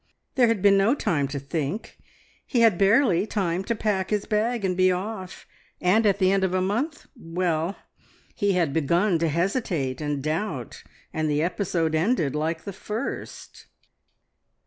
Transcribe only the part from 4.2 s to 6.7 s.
bag and be off. And at the end of a